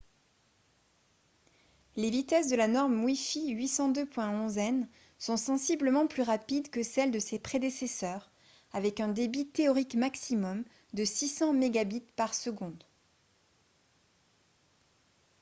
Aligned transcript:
les 1.95 2.09
vitesses 2.09 2.47
de 2.49 2.55
la 2.55 2.67
norme 2.67 3.03
wi-fi 3.05 3.53
802.11n 3.53 4.87
sont 5.19 5.37
sensiblement 5.37 6.07
plus 6.07 6.23
rapides 6.23 6.71
que 6.71 6.81
celles 6.81 7.11
de 7.11 7.19
ses 7.19 7.37
prédécesseurs 7.37 8.31
avec 8.73 8.99
un 8.99 9.09
débit 9.09 9.45
théorique 9.45 9.93
maximum 9.93 10.63
de 10.95 11.05
600 11.05 11.53
mbit/s 11.53 12.49